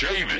Shaving. 0.00 0.30
it. 0.30 0.39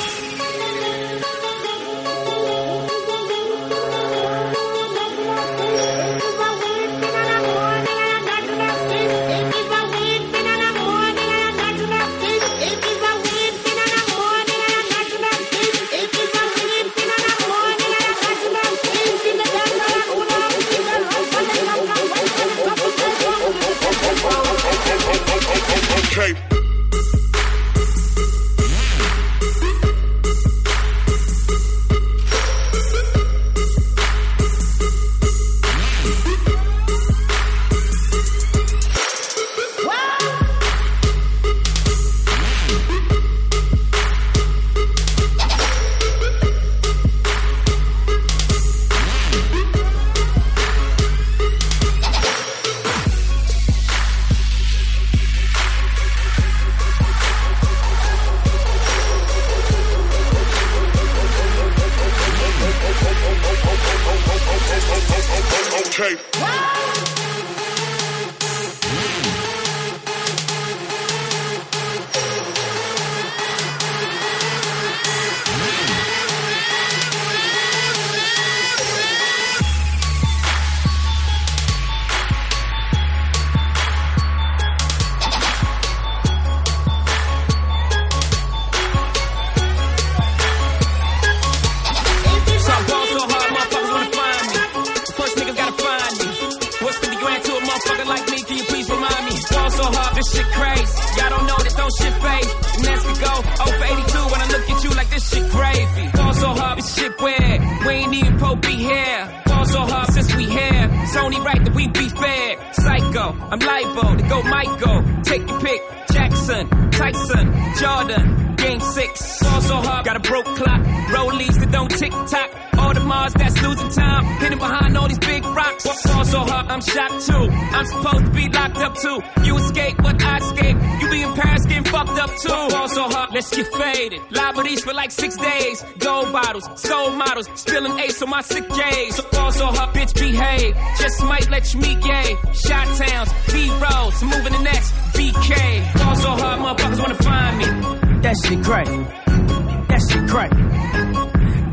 To 113.91 114.25
go 114.29 114.41
Michael. 114.43 115.03
Take 115.23 115.49
your 115.49 115.59
pick. 115.59 115.81
Jackson, 116.13 116.67
Tyson, 116.91 117.53
Jordan, 117.77 118.40
Game 118.61 118.79
six. 118.79 119.39
Ball 119.41 119.61
so 119.61 119.75
hard, 119.75 120.05
got 120.05 120.15
a 120.15 120.19
broke 120.19 120.45
clock. 120.45 120.81
Rollies 120.81 121.59
that 121.59 121.71
don't 121.71 121.89
tick 121.89 122.11
tock. 122.11 122.49
Audemars 122.73 123.33
that's 123.33 123.59
losing 123.61 123.89
time. 123.89 124.23
Hidden 124.39 124.59
behind 124.59 124.97
all 124.97 125.07
these 125.07 125.17
big 125.19 125.43
rocks. 125.45 125.83
Ball 126.05 126.25
so 126.25 126.39
hard, 126.39 126.67
I'm 126.67 126.81
shocked 126.81 127.25
too. 127.25 127.47
I'm 127.77 127.85
supposed 127.85 128.25
to 128.25 128.31
be 128.31 128.49
locked 128.49 128.77
up 128.77 128.95
too. 128.95 129.19
You 129.43 129.57
escape, 129.57 129.97
but 129.97 130.23
I 130.23 130.37
escape. 130.37 130.77
You 131.01 131.09
be 131.09 131.21
in 131.23 131.33
Paris 131.33 131.65
getting 131.65 131.83
fucked 131.85 132.19
up 132.19 132.29
too. 132.37 132.49
Ball 132.49 132.87
so 132.87 133.03
hard, 133.09 133.33
let's 133.33 133.49
get 133.55 133.67
faded. 133.73 134.21
Liberties 134.29 134.83
for 134.83 134.93
like 134.93 135.09
six 135.09 135.37
days. 135.37 135.83
Gold 135.97 136.31
bottles, 136.31 136.69
soul 136.79 137.11
models. 137.11 137.49
Spilling 137.55 137.97
ace 137.97 138.21
on 138.21 138.29
my 138.29 138.41
sick 138.41 138.67
days. 138.69 139.15
So 139.15 139.23
ball 139.31 139.51
so 139.51 139.65
hard, 139.67 139.89
bitch, 139.95 140.13
behave. 140.13 140.75
Just 140.99 141.23
might 141.23 141.49
let 141.49 141.73
you 141.73 141.79
meet 141.79 141.99
gay. 142.01 142.37
Shot 142.53 142.87
towns, 142.97 143.29
D-Rose. 143.47 144.21
Moving 144.21 144.53
the 144.53 144.63
next 144.63 144.91
BK. 145.17 145.93
Ball 145.97 146.15
so 146.15 146.29
hard, 146.29 146.59
motherfuckers 146.59 146.99
wanna 147.01 147.15
find 147.15 147.57
me. 147.57 148.00
That 148.21 148.35
shit 148.45 148.63
crack. 148.63 148.85
That 148.85 150.01
shit 150.09 150.29
crack. 150.29 150.51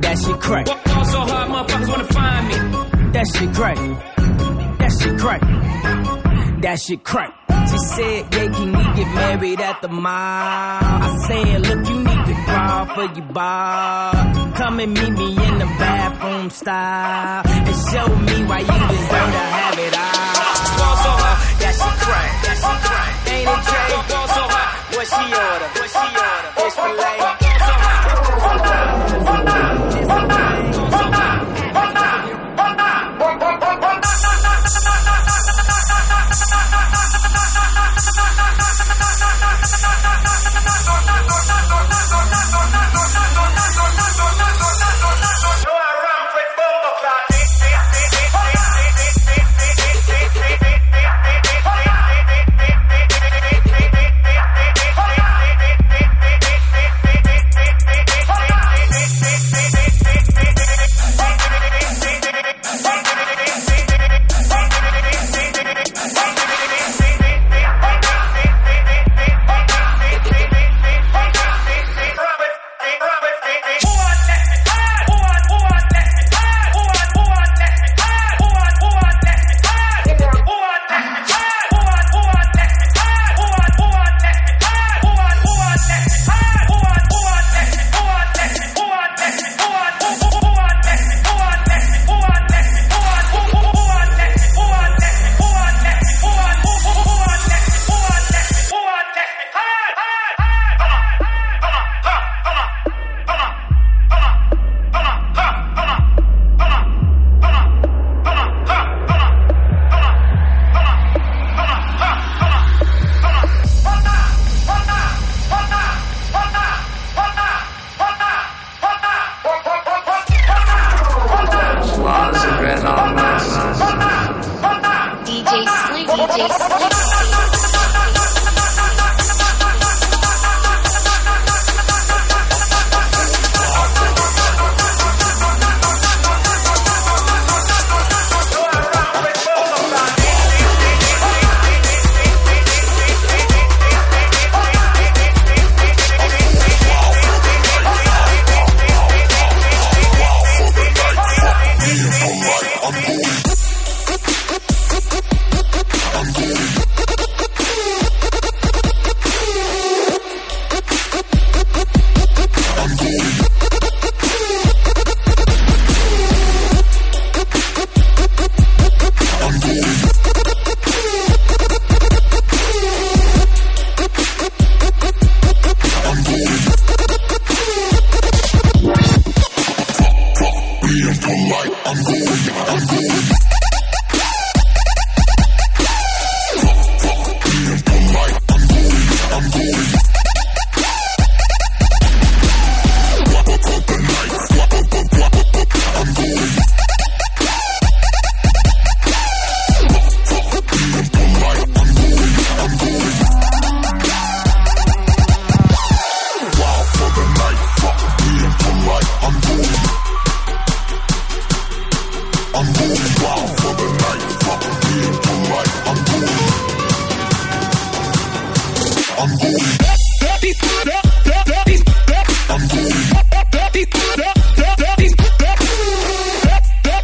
That 0.01 0.19
shit 0.19 0.41
crack. 0.41 0.67
Ball 0.67 1.05
so 1.05 1.21
hard, 1.21 1.49
motherfuckers 1.51 1.89
wanna 1.89 2.05
find 2.05 2.49
me. 2.49 2.55
That 3.13 3.27
shit 3.35 3.53
crack. 3.55 3.77
That 4.79 4.93
shit 5.01 5.19
crack. 5.19 5.43
That 6.63 6.81
shit 6.81 7.05
crack. 7.05 7.35
She 7.71 7.79
said, 7.79 8.35
yeah, 8.35 8.49
can 8.49 8.73
we 8.73 8.85
get 8.97 9.15
married 9.15 9.61
at 9.61 9.83
the 9.83 9.89
mall? 9.89 10.11
I 10.11 11.19
said, 11.27 11.61
look, 11.69 11.87
you 11.87 11.97
need 12.03 12.27
to 12.27 12.35
crawl 12.47 12.87
for 12.95 13.15
your 13.15 13.29
bar. 13.33 14.13
Come 14.57 14.81
and 14.81 14.95
meet 14.95 15.11
me 15.13 15.29
in 15.47 15.59
the 15.59 15.67
bathroom 15.79 16.49
style. 16.51 17.43
And 17.45 17.77
show 17.93 18.09
me 18.17 18.45
why 18.49 18.61
you 18.61 18.67
deserve 18.89 19.31
to 19.37 19.45
have 19.57 19.79
it 19.79 19.95
all. 19.95 20.79
Ball 20.81 20.97
so 21.05 21.13
hard, 21.13 21.39
That 21.61 21.75
shit 21.77 21.97
crack. 22.05 22.31
That 22.43 22.57
shit 22.57 22.81
crack. 22.89 23.13
Ain't 23.37 23.49
it 23.53 23.61
Dre? 23.69 24.17
ball 24.17 24.29
so 24.29 24.43
hard. 24.49 24.69
What 24.97 25.07
she 25.07 25.25
order? 25.29 25.69
What 25.79 25.91
she 25.93 26.07
order? 26.17 26.28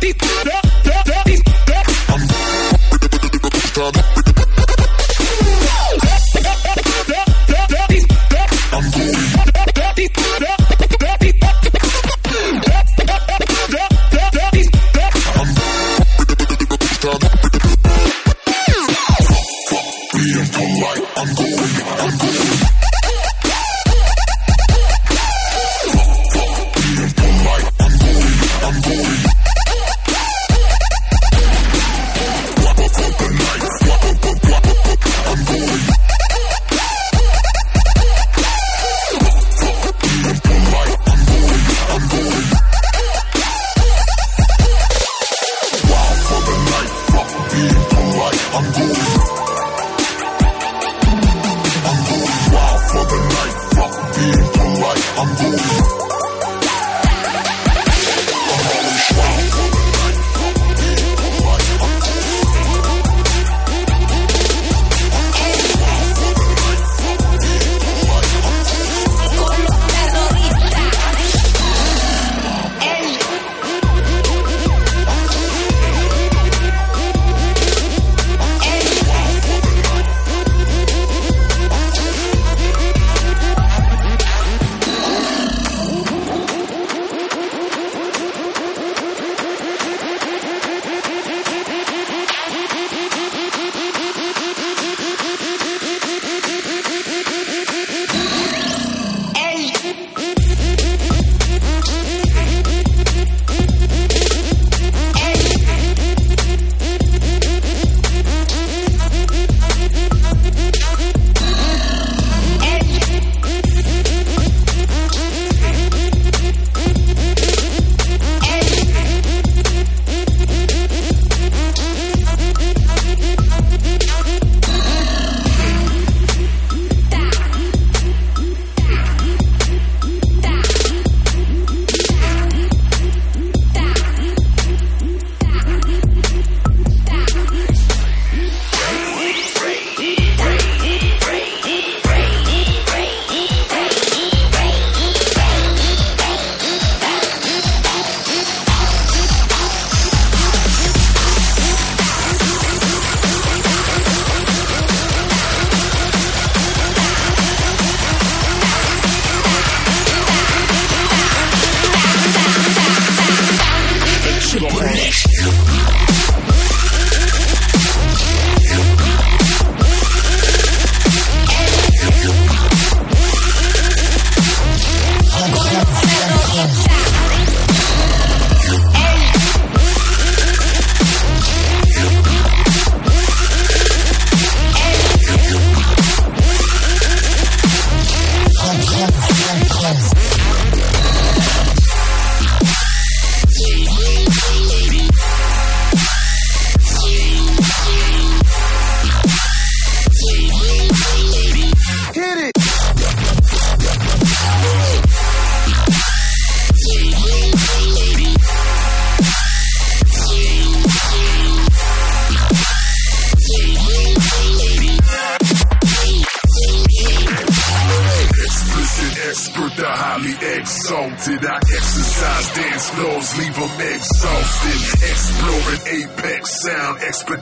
beep. 0.04 0.43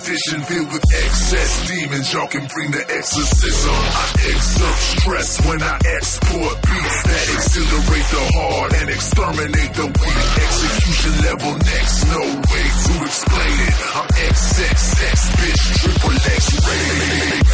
edition 0.03 0.43
filled 0.43 0.73
with 0.73 0.83
excess 0.83 1.69
demons. 1.69 2.13
Y'all 2.13 2.27
can 2.27 2.47
bring 2.47 2.71
the 2.71 2.85
exorcism. 2.91 3.71
I 3.71 4.07
exert 4.35 4.79
stress 4.99 5.47
when 5.47 5.63
I 5.63 5.79
export 5.97 6.55
beats 6.63 7.03
that 7.07 7.27
exhilarate 7.39 8.09
the 8.11 8.25
heart 8.35 8.73
and 8.83 8.91
exterminate 8.91 9.73
the 9.75 9.87
weak. 9.87 10.27
Execution 10.43 11.13
level 11.23 11.53
next, 11.55 11.97
no 12.11 12.23
way 12.51 12.67
to 12.83 12.93
explain 13.07 13.57
it. 13.63 13.75
I'm 13.95 14.09
XXX, 14.27 15.19
bitch, 15.39 15.63
triple 15.83 16.17
X 16.35 16.43
rated. 16.67 17.47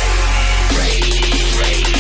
Ray, 0.79 1.01
Ray, 1.59 1.93
Ray. 1.93 1.98